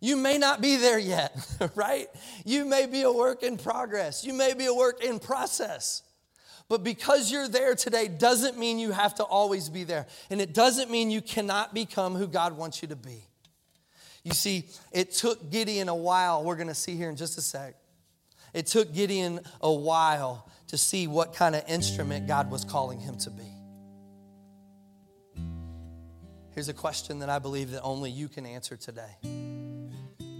[0.00, 1.36] You may not be there yet,
[1.74, 2.08] right?
[2.44, 4.24] You may be a work in progress.
[4.24, 6.02] You may be a work in process.
[6.68, 10.06] But because you're there today doesn't mean you have to always be there.
[10.30, 13.24] And it doesn't mean you cannot become who God wants you to be.
[14.22, 17.40] You see, it took Gideon a while, we're going to see here in just a
[17.40, 17.74] sec.
[18.52, 23.16] It took Gideon a while to see what kind of instrument God was calling him
[23.18, 23.50] to be.
[26.54, 29.16] Here's a question that I believe that only you can answer today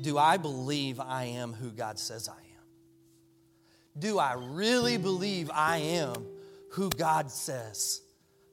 [0.01, 3.99] Do I believe I am who God says I am?
[3.99, 6.27] Do I really believe I am
[6.73, 8.01] who God says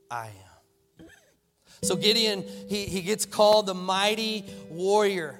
[0.09, 1.07] I am?
[1.83, 5.39] So Gideon, he, he gets called the mighty warrior.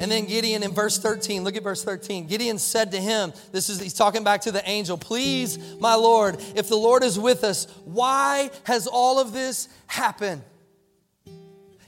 [0.00, 2.26] And then Gideon in verse 13, look at verse 13.
[2.26, 6.36] Gideon said to him, this is he's talking back to the angel, "Please, my Lord,
[6.54, 10.42] if the Lord is with us, why has all of this happened?"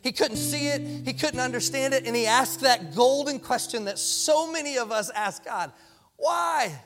[0.03, 3.99] He couldn't see it, he couldn't understand it, and he asked that golden question that
[3.99, 5.73] so many of us ask God.
[6.17, 6.81] Why?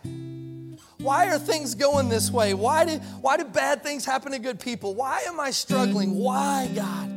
[0.99, 2.55] Why are things going this way?
[2.55, 4.95] Why do, why do bad things happen to good people?
[4.95, 6.17] Why am I struggling?
[6.17, 7.11] Why, God?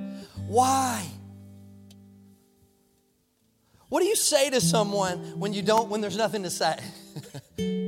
[0.48, 1.06] Why?
[3.90, 6.78] What do you say to someone when you don't when there's nothing to say?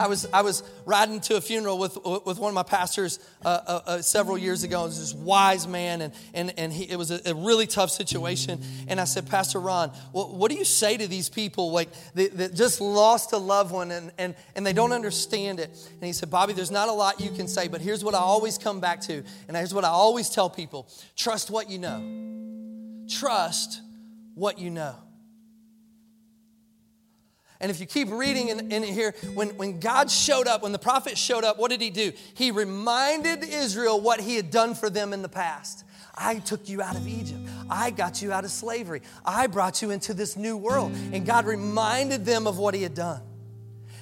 [0.00, 3.48] I was, I was riding to a funeral with, with one of my pastors uh,
[3.48, 4.80] uh, uh, several years ago.
[4.80, 7.90] It was this wise man, and, and, and he, it was a, a, really tough
[7.90, 8.62] situation.
[8.88, 12.34] And I said, Pastor Ron, what, what do you say to these people like that,
[12.38, 15.68] that just lost a loved one and, and, and they don't understand it?
[15.92, 18.20] And he said, Bobby, there's not a lot you can say, but here's what I
[18.20, 23.06] always come back to, and here's what I always tell people trust what you know.
[23.06, 23.82] Trust
[24.34, 24.94] what you know.
[27.60, 30.78] And if you keep reading in, in, here, when, when God showed up, when the
[30.78, 32.12] prophet showed up, what did he do?
[32.34, 35.84] He reminded Israel what he had done for them in the past.
[36.14, 37.40] I took you out of Egypt.
[37.68, 39.02] I got you out of slavery.
[39.24, 40.92] I brought you into this new world.
[41.12, 43.22] And God reminded them of what he had done.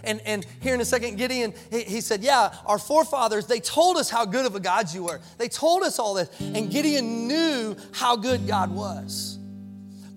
[0.05, 3.97] And, and here in a second, Gideon, he, he said, Yeah, our forefathers, they told
[3.97, 5.21] us how good of a God you were.
[5.39, 6.31] They told us all this.
[6.41, 9.38] And Gideon knew how good God was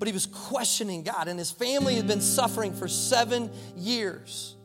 [0.01, 4.55] but he was questioning God, and his family had been suffering for seven years.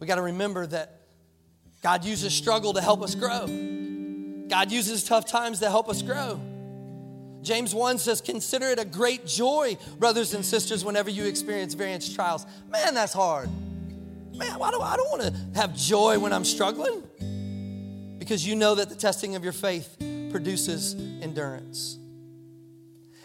[0.00, 1.02] We got to remember that
[1.80, 3.46] God uses struggle to help us grow.
[4.48, 6.40] God uses tough times to help us grow.
[7.40, 12.12] James 1 says, Consider it a great joy, brothers and sisters, whenever you experience various
[12.12, 12.46] trials.
[12.68, 13.48] Man, that's hard.
[14.34, 17.04] Man, why do I don't want to have joy when I'm struggling?
[18.18, 19.96] Because you know that the testing of your faith
[20.32, 22.00] produces endurance.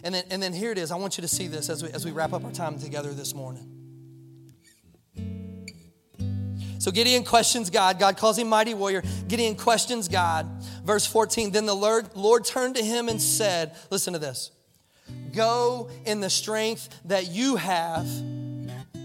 [0.03, 0.91] And then, and then here it is.
[0.91, 3.13] I want you to see this as we, as we wrap up our time together
[3.13, 3.81] this morning.
[6.81, 7.99] So Gideon questions God.
[7.99, 9.03] God calls him mighty warrior.
[9.27, 10.47] Gideon questions God.
[10.83, 14.49] Verse 14 Then the Lord, Lord turned to him and said, Listen to this.
[15.31, 18.07] Go in the strength that you have.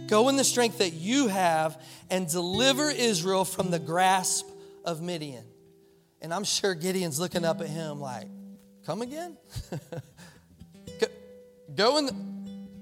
[0.07, 1.79] Go in the strength that you have
[2.09, 4.47] and deliver Israel from the grasp
[4.83, 5.45] of Midian.
[6.23, 8.29] And I'm sure Gideon's looking up at him like,
[8.87, 9.37] Come again?
[11.77, 12.09] Go in.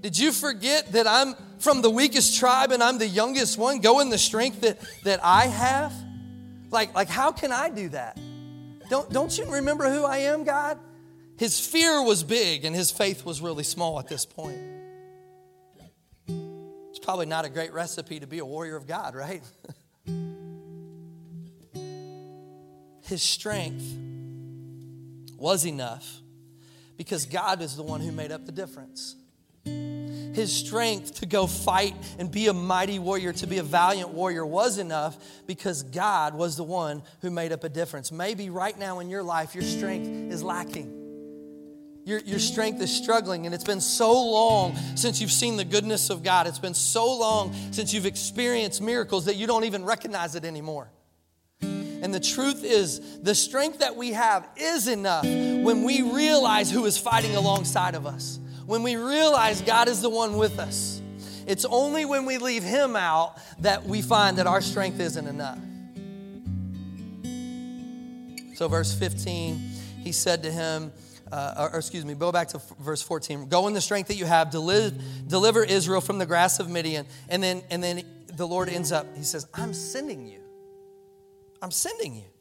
[0.00, 3.80] Did you forget that I'm from the weakest tribe and I'm the youngest one?
[3.80, 5.92] Go in the strength that, that I have?
[6.70, 8.18] Like, like, how can I do that?
[8.90, 10.78] Don't, don't you remember who I am, God?
[11.38, 14.58] His fear was big and his faith was really small at this point.
[16.28, 19.42] It's probably not a great recipe to be a warrior of God, right?
[23.04, 23.84] his strength
[25.36, 26.20] was enough
[26.96, 29.16] because God is the one who made up the difference.
[29.64, 34.44] His strength to go fight and be a mighty warrior, to be a valiant warrior,
[34.44, 38.10] was enough because God was the one who made up a difference.
[38.10, 41.02] Maybe right now in your life, your strength is lacking.
[42.04, 46.10] Your, your strength is struggling, and it's been so long since you've seen the goodness
[46.10, 46.46] of God.
[46.46, 50.90] It's been so long since you've experienced miracles that you don't even recognize it anymore.
[51.62, 55.24] And the truth is, the strength that we have is enough
[55.64, 60.10] when we realize who is fighting alongside of us, when we realize God is the
[60.10, 61.00] one with us.
[61.46, 65.58] It's only when we leave Him out that we find that our strength isn't enough.
[68.54, 69.56] So, verse 15,
[70.02, 70.92] he said to him,
[71.32, 73.48] uh, or, excuse me, go back to f- verse 14.
[73.48, 74.96] Go in the strength that you have, deliver,
[75.26, 77.06] deliver Israel from the grass of Midian.
[77.28, 80.38] And then, and then the Lord ends up, he says, I'm sending you.
[81.60, 82.33] I'm sending you.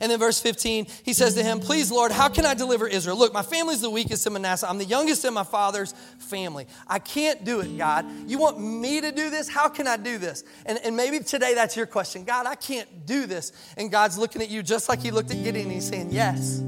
[0.00, 3.16] And then verse 15, he says to him, Please, Lord, how can I deliver Israel?
[3.16, 4.68] Look, my family's the weakest in Manasseh.
[4.68, 6.66] I'm the youngest in my father's family.
[6.86, 8.06] I can't do it, God.
[8.26, 9.48] You want me to do this?
[9.48, 10.44] How can I do this?
[10.66, 13.52] And, and maybe today that's your question God, I can't do this.
[13.76, 16.62] And God's looking at you just like he looked at Gideon he's saying, Yes,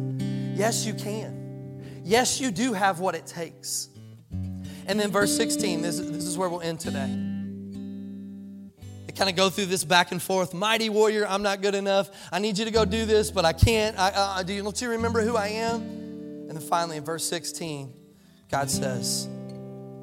[0.55, 2.03] yes, you can.
[2.05, 3.91] Yes, you do have what it takes.
[4.87, 7.28] And then verse 16, this, this is where we'll end today
[9.19, 10.55] kind of go through this back and forth.
[10.55, 12.09] Mighty warrior, I'm not good enough.
[12.31, 13.99] I need you to go do this, but I can't.
[13.99, 15.81] I, uh, do you, don't you remember who I am?
[15.81, 17.93] And then finally, in verse 16,
[18.49, 19.29] God says,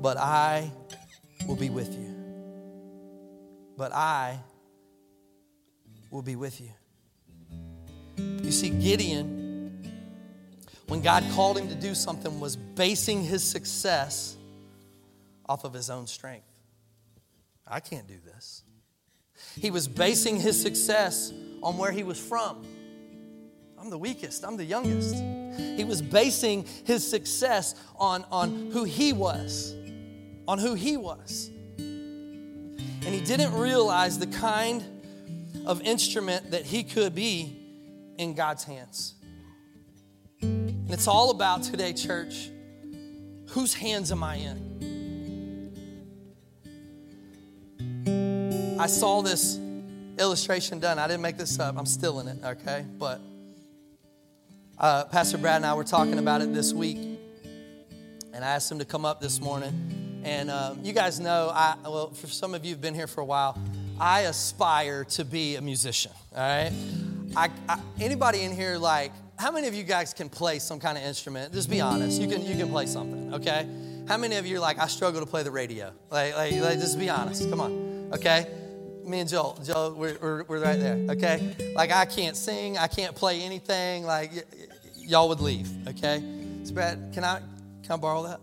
[0.02, 0.70] But I
[1.48, 2.14] will be with you.
[3.78, 4.38] But I
[6.12, 6.72] will be with you.
[8.18, 9.92] You see, Gideon,
[10.88, 14.36] when God called him to do something, was basing his success
[15.48, 16.48] off of his own strength.
[17.66, 18.64] I can't do this.
[19.60, 21.32] He was basing his success
[21.62, 22.66] on where he was from.
[23.80, 25.16] I'm the weakest, I'm the youngest.
[25.78, 29.74] He was basing his success on, on who he was,
[30.48, 31.50] on who he was.
[31.78, 34.84] And he didn't realize the kind
[35.66, 37.56] of instrument that he could be
[38.18, 39.16] in God's hands.
[40.42, 42.50] And it's all about today, church.
[43.50, 44.65] Whose hands am I in?
[48.78, 49.58] I saw this
[50.20, 51.00] illustration done.
[51.00, 51.78] I didn't make this up.
[51.78, 52.86] I'm still in it, okay?
[53.00, 53.22] But
[54.78, 56.98] uh, Pastor Brad and I were talking about it this week,
[58.34, 60.22] and I asked him to come up this morning.
[60.26, 63.22] And um, you guys know, I well, for some of you who've been here for
[63.22, 63.58] a while,
[64.00, 66.12] I aspire to be a musician.
[66.36, 66.72] All right,
[67.36, 69.12] I, I, anybody in here like?
[69.38, 71.54] How many of you guys can play some kind of instrument?
[71.54, 72.22] Just be honest.
[72.22, 73.68] You can you can play something, okay?
[74.08, 75.92] How many of you are like I struggle to play the radio?
[76.10, 77.50] Like, like, like just be honest.
[77.50, 78.48] Come on, okay?
[79.06, 81.56] Me and Joel, Joel, we're, we're, we're, right there, okay?
[81.76, 84.04] Like, I can't sing, I can't play anything.
[84.04, 84.66] Like, y- y-
[84.98, 86.24] y'all would leave, okay?
[86.64, 87.40] So, Brad, can I,
[87.84, 88.40] can I borrow that?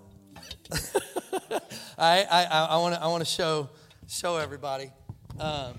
[1.98, 3.68] I, I, I want to I wanna show,
[4.08, 4.90] show everybody.
[5.38, 5.74] Um,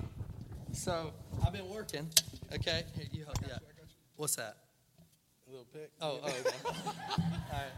[0.73, 1.13] so,
[1.45, 2.09] I've been working,
[2.53, 2.83] okay?
[2.95, 3.57] Here, you help, yeah.
[4.15, 4.57] What's that?
[5.47, 5.91] A little pick.
[6.01, 6.39] Oh, oh, okay.
[6.65, 7.71] All right.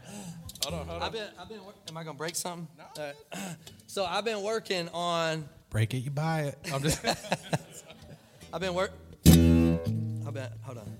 [0.63, 1.07] Hold on, hold on.
[1.07, 2.67] I've been, I've been, am I going to break something?
[2.97, 3.11] No.
[3.87, 6.57] So, I've been working on Break it, you buy it.
[6.73, 7.05] I'm just.
[8.53, 8.93] I've been work.
[9.27, 10.47] I've been.
[10.61, 10.97] Hold on.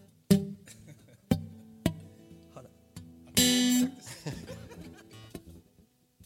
[2.54, 2.72] Hold on.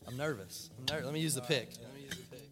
[0.08, 0.72] I'm nervous.
[0.80, 1.06] I'm nervous.
[1.06, 1.74] Let me use the pick.
[1.80, 2.50] Let me use the pick.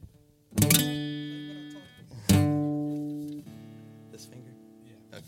[4.11, 4.53] This finger.
[4.85, 5.17] Yeah.
[5.17, 5.25] Okay.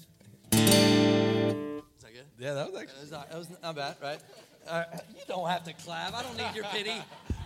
[1.97, 2.25] Is that good?
[2.37, 2.99] yeah, that was actually.
[2.99, 4.19] That was not, that was not bad, right?
[4.67, 4.83] Uh,
[5.17, 6.13] you don't have to clap.
[6.13, 6.93] I don't need your pity.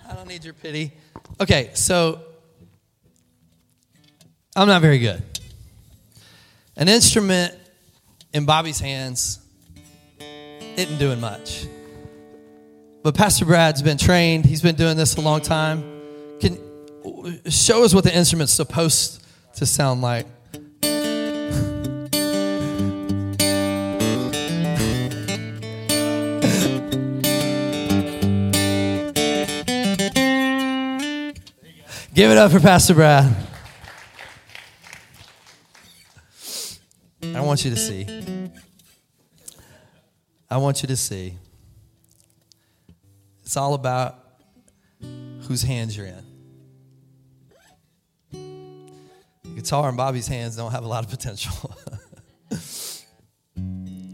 [0.09, 0.91] I don't need your pity.
[1.39, 2.19] Okay, so
[4.55, 5.23] I'm not very good.
[6.75, 7.55] An instrument
[8.33, 9.39] in Bobby's hands
[10.77, 11.65] isn't doing much.
[13.01, 15.83] But Pastor Brad's been trained, he's been doing this a long time.
[16.39, 16.59] Can
[17.49, 19.23] show us what the instrument's supposed
[19.55, 20.27] to sound like.
[32.13, 33.42] Give it up for Pastor Brad.
[37.53, 38.07] Want you to see.
[40.49, 41.37] I want you to see.
[43.43, 44.17] It's all about
[45.43, 46.11] whose hands you're
[48.31, 48.65] in.
[49.55, 51.77] Guitar in Bobby's hands don't have a lot of potential.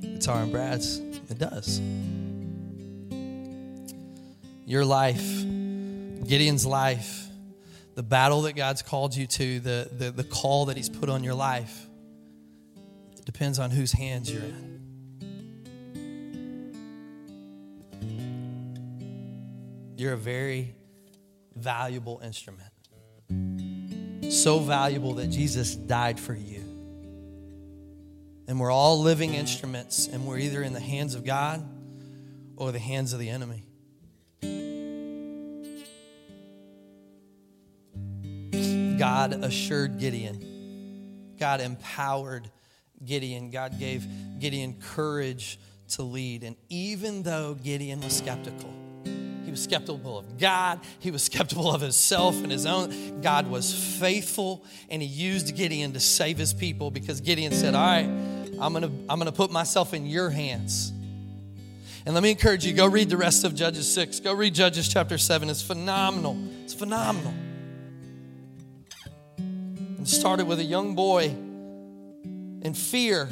[0.02, 1.80] guitar in Brad's, it does.
[4.66, 5.24] Your life,
[6.28, 7.30] Gideon's life,
[7.96, 11.24] the battle that God's called you to, the, the, the call that He's put on
[11.24, 11.86] your life
[13.32, 14.80] Depends on whose hands you're in.
[19.98, 20.74] You're a very
[21.56, 22.72] valuable instrument.
[24.34, 26.64] So valuable that Jesus died for you.
[28.48, 31.64] And we're all living instruments, and we're either in the hands of God
[32.56, 33.64] or the hands of the enemy.
[38.98, 42.50] God assured Gideon, God empowered
[43.06, 44.08] Gideon, God gave
[44.40, 46.44] Gideon courage to lead.
[46.44, 48.74] And even though Gideon was skeptical,
[49.50, 50.80] he was skeptical of God.
[51.00, 53.22] He was skeptical of himself and his own.
[53.22, 57.82] God was faithful and he used Gideon to save his people because Gideon said, All
[57.82, 60.92] right, I'm going to I'm going to put myself in your hands.
[62.06, 64.20] And let me encourage you go read the rest of Judges 6.
[64.22, 65.50] Go read Judges chapter 7.
[65.50, 66.38] It's phenomenal.
[66.64, 67.34] It's phenomenal.
[70.00, 71.36] It started with a young boy
[72.62, 73.30] in fear,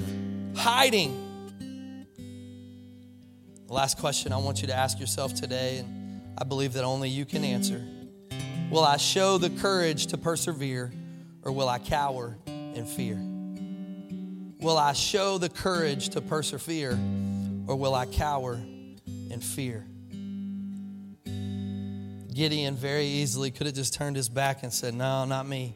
[0.55, 1.23] hiding?
[3.67, 7.09] The last question I want you to ask yourself today, and I believe that only
[7.09, 7.84] you can answer
[8.69, 10.91] Will I show the courage to persevere,
[11.43, 13.17] or will I cower in fear?
[14.59, 16.91] Will I show the courage to persevere,
[17.67, 19.86] or will I cower in fear?
[22.34, 25.75] Gideon very easily could have just turned his back and said, No, not me.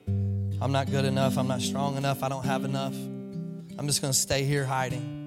[0.62, 1.38] I'm not good enough.
[1.38, 2.22] I'm not strong enough.
[2.22, 2.93] I don't have enough.
[3.82, 5.26] I'm just going to stay here hiding.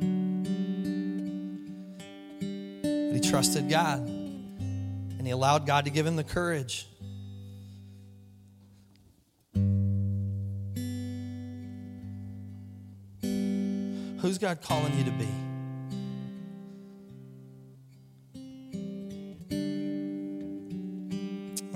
[2.80, 6.86] But he trusted God and he allowed God to give him the courage.
[14.20, 15.28] Who's God calling you to be?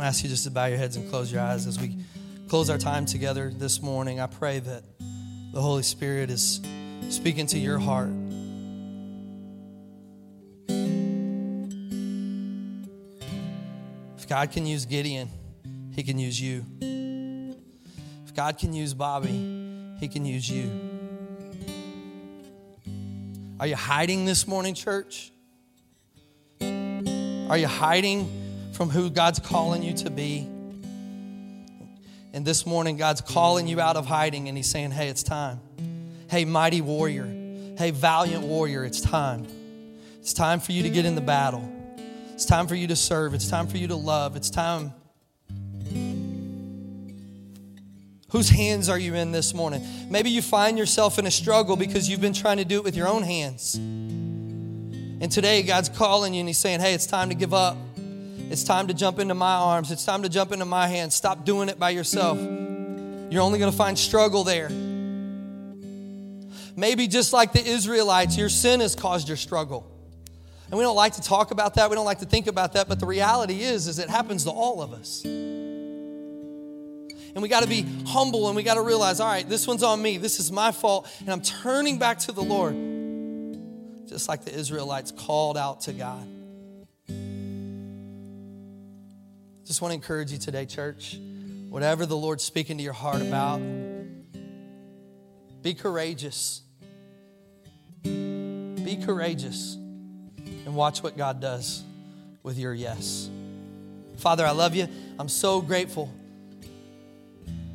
[0.00, 1.96] I ask you just to bow your heads and close your eyes as we
[2.46, 4.20] close our time together this morning.
[4.20, 4.84] I pray that
[5.58, 6.60] the Holy Spirit is
[7.08, 8.12] speaking to your heart.
[14.16, 15.28] If God can use Gideon,
[15.96, 16.64] He can use you.
[18.24, 20.70] If God can use Bobby, He can use you.
[23.58, 25.32] Are you hiding this morning, church?
[26.60, 28.30] Are you hiding
[28.74, 30.46] from who God's calling you to be?
[32.32, 35.60] And this morning, God's calling you out of hiding and He's saying, Hey, it's time.
[36.28, 37.26] Hey, mighty warrior.
[37.78, 39.46] Hey, valiant warrior, it's time.
[40.20, 41.72] It's time for you to get in the battle.
[42.34, 43.34] It's time for you to serve.
[43.34, 44.36] It's time for you to love.
[44.36, 44.92] It's time.
[48.30, 49.82] Whose hands are you in this morning?
[50.10, 52.94] Maybe you find yourself in a struggle because you've been trying to do it with
[52.94, 53.74] your own hands.
[53.76, 57.76] And today, God's calling you and He's saying, Hey, it's time to give up.
[58.50, 59.90] It's time to jump into my arms.
[59.90, 61.14] It's time to jump into my hands.
[61.14, 62.38] Stop doing it by yourself.
[62.38, 64.70] You're only going to find struggle there.
[66.74, 69.86] Maybe just like the Israelites, your sin has caused your struggle.
[70.70, 71.90] And we don't like to talk about that.
[71.90, 74.50] We don't like to think about that, but the reality is is it happens to
[74.50, 75.24] all of us.
[75.24, 79.82] And we got to be humble and we got to realize, all right, this one's
[79.82, 80.18] on me.
[80.18, 82.74] This is my fault, and I'm turning back to the Lord.
[84.06, 86.26] Just like the Israelites called out to God.
[89.68, 91.18] Just want to encourage you today, church.
[91.68, 93.60] Whatever the Lord's speaking to your heart about,
[95.60, 96.62] be courageous.
[98.02, 101.84] Be courageous and watch what God does
[102.42, 103.28] with your yes.
[104.16, 104.88] Father, I love you.
[105.18, 106.10] I'm so grateful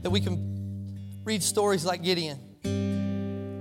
[0.01, 2.39] that we can read stories like Gideon.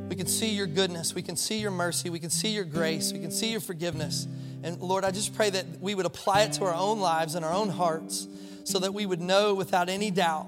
[0.09, 1.15] We can see your goodness.
[1.15, 2.09] We can see your mercy.
[2.09, 3.13] We can see your grace.
[3.13, 4.27] We can see your forgiveness.
[4.65, 7.45] And Lord, I just pray that we would apply it to our own lives and
[7.45, 8.29] our own hearts
[8.65, 10.47] so that we would know without any doubt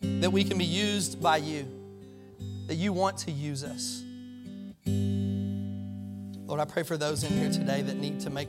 [0.00, 1.66] that we can be used by you,
[2.66, 4.02] that you want to use us.
[6.46, 8.48] Lord, I pray for those in here today that need to make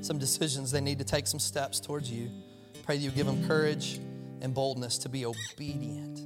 [0.00, 2.30] some decisions, they need to take some steps towards you.
[2.84, 4.00] Pray that you give them courage
[4.40, 6.20] and boldness to be obedient.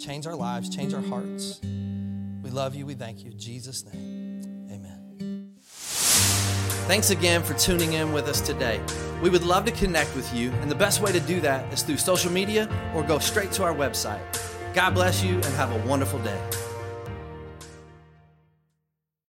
[0.00, 1.60] Change our lives, change our hearts.
[1.62, 3.30] We love you, we thank you.
[3.30, 4.21] In Jesus' name.
[6.86, 8.80] Thanks again for tuning in with us today.
[9.22, 11.82] We would love to connect with you, and the best way to do that is
[11.82, 14.20] through social media or go straight to our website.
[14.74, 16.40] God bless you and have a wonderful day.